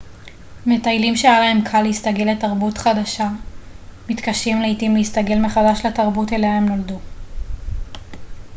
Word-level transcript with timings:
מטיילים 0.65 1.15
שהיה 1.15 1.39
להם 1.39 1.61
קל 1.71 1.81
להסתגל 1.81 2.23
לתרבות 2.25 2.75
החדשה 2.77 3.29
מתקשים 4.09 4.61
לעתים 4.61 4.95
להסתגל 4.95 5.39
מחדש 5.39 5.85
לתרבות 5.85 6.33
אליה 6.33 6.57
הם 6.57 6.65
נולדו 6.69 6.99